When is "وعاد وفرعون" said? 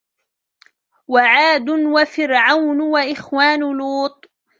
1.07-2.81